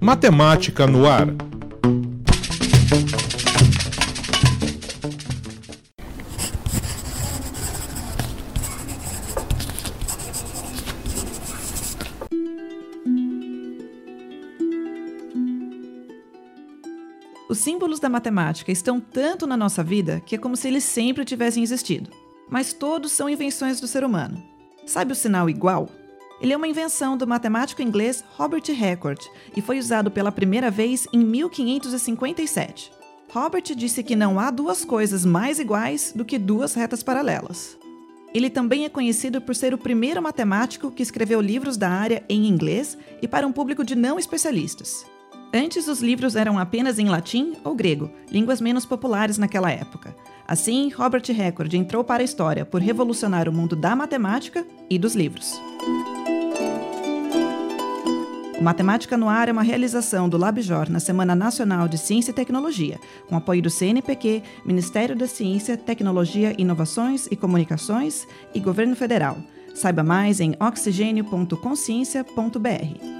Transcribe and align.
Matemática 0.00 0.86
no 0.86 1.08
ar. 1.08 1.26
Os 17.48 17.58
símbolos 17.58 17.98
da 17.98 18.08
matemática 18.08 18.70
estão 18.70 19.00
tanto 19.00 19.46
na 19.46 19.56
nossa 19.56 19.82
vida 19.82 20.20
que 20.24 20.36
é 20.36 20.38
como 20.38 20.56
se 20.56 20.68
eles 20.68 20.84
sempre 20.84 21.24
tivessem 21.24 21.62
existido. 21.62 22.08
Mas 22.48 22.72
todos 22.72 23.10
são 23.10 23.28
invenções 23.28 23.80
do 23.80 23.88
ser 23.88 24.04
humano. 24.04 24.40
Sabe 24.86 25.12
o 25.12 25.16
sinal 25.16 25.50
igual? 25.50 25.88
Ele 26.40 26.52
é 26.52 26.56
uma 26.56 26.68
invenção 26.68 27.16
do 27.16 27.26
matemático 27.26 27.82
inglês 27.82 28.24
Robert 28.36 28.62
Record 28.68 29.20
e 29.56 29.60
foi 29.60 29.78
usado 29.78 30.10
pela 30.10 30.30
primeira 30.30 30.70
vez 30.70 31.06
em 31.12 31.18
1557. 31.18 32.92
Robert 33.30 33.74
disse 33.76 34.02
que 34.02 34.16
não 34.16 34.38
há 34.38 34.50
duas 34.50 34.84
coisas 34.84 35.24
mais 35.24 35.58
iguais 35.58 36.12
do 36.14 36.24
que 36.24 36.38
duas 36.38 36.74
retas 36.74 37.02
paralelas. 37.02 37.76
Ele 38.32 38.48
também 38.48 38.84
é 38.84 38.88
conhecido 38.88 39.40
por 39.40 39.54
ser 39.54 39.74
o 39.74 39.78
primeiro 39.78 40.22
matemático 40.22 40.90
que 40.90 41.02
escreveu 41.02 41.40
livros 41.40 41.76
da 41.76 41.88
área 41.88 42.22
em 42.28 42.46
inglês 42.46 42.96
e 43.20 43.26
para 43.26 43.46
um 43.46 43.52
público 43.52 43.84
de 43.84 43.94
não 43.94 44.18
especialistas. 44.18 45.04
Antes, 45.52 45.88
os 45.88 46.00
livros 46.02 46.36
eram 46.36 46.58
apenas 46.58 46.98
em 46.98 47.08
latim 47.08 47.54
ou 47.64 47.74
grego, 47.74 48.10
línguas 48.30 48.60
menos 48.60 48.84
populares 48.84 49.38
naquela 49.38 49.70
época. 49.70 50.14
Assim, 50.46 50.90
Robert 50.90 51.24
Record 51.26 51.72
entrou 51.72 52.04
para 52.04 52.22
a 52.22 52.24
história 52.24 52.66
por 52.66 52.82
revolucionar 52.82 53.48
o 53.48 53.52
mundo 53.52 53.74
da 53.74 53.96
matemática 53.96 54.66
e 54.90 54.98
dos 54.98 55.14
livros. 55.14 55.58
O 58.58 58.62
Matemática 58.62 59.16
no 59.16 59.28
Ar 59.28 59.48
é 59.48 59.52
uma 59.52 59.62
realização 59.62 60.28
do 60.28 60.36
LabJOR 60.36 60.90
na 60.90 60.98
Semana 60.98 61.32
Nacional 61.32 61.86
de 61.86 61.96
Ciência 61.96 62.32
e 62.32 62.34
Tecnologia, 62.34 62.98
com 63.28 63.36
apoio 63.36 63.62
do 63.62 63.70
CNPq, 63.70 64.42
Ministério 64.64 65.14
da 65.14 65.28
Ciência, 65.28 65.76
Tecnologia, 65.76 66.56
Inovações 66.58 67.28
e 67.30 67.36
Comunicações 67.36 68.26
e 68.52 68.58
Governo 68.58 68.96
Federal. 68.96 69.38
Saiba 69.76 70.02
mais 70.02 70.40
em 70.40 70.56
oxigênio.consciência.br. 70.58 73.17